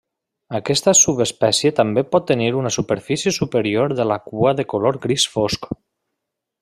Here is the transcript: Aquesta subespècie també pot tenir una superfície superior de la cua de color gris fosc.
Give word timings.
Aquesta 0.59 0.93
subespècie 0.99 1.71
també 1.79 2.03
pot 2.15 2.25
tenir 2.31 2.47
una 2.61 2.71
superfície 2.77 3.35
superior 3.37 3.95
de 4.01 4.09
la 4.13 4.19
cua 4.31 4.55
de 4.63 4.67
color 4.75 4.99
gris 5.05 5.29
fosc. 5.35 5.71